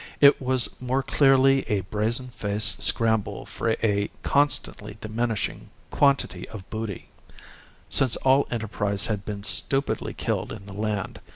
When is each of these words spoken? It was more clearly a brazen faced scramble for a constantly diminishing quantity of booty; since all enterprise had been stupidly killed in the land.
It 0.19 0.41
was 0.41 0.81
more 0.81 1.03
clearly 1.03 1.61
a 1.69 1.81
brazen 1.81 2.29
faced 2.29 2.81
scramble 2.81 3.45
for 3.45 3.69
a 3.83 4.09
constantly 4.23 4.97
diminishing 4.99 5.69
quantity 5.91 6.49
of 6.49 6.67
booty; 6.71 7.09
since 7.87 8.15
all 8.15 8.47
enterprise 8.49 9.05
had 9.05 9.25
been 9.25 9.43
stupidly 9.43 10.15
killed 10.15 10.51
in 10.51 10.65
the 10.65 10.73
land. 10.73 11.19